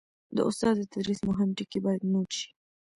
د 0.35 0.37
استاد 0.49 0.73
د 0.79 0.81
تدریس 0.91 1.19
مهم 1.29 1.49
ټکي 1.57 1.79
باید 1.85 2.01
نوټ 2.13 2.29
شي. 2.39 2.47